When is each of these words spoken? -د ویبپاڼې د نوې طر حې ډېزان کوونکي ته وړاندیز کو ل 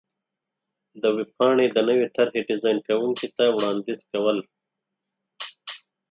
-د 0.99 1.03
ویبپاڼې 1.17 1.65
د 1.71 1.77
نوې 1.87 2.07
طر 2.15 2.27
حې 2.33 2.41
ډېزان 2.49 2.77
کوونکي 2.87 3.27
ته 3.35 3.43
وړاندیز 3.55 4.01
کو 4.11 4.21
ل 4.35 4.37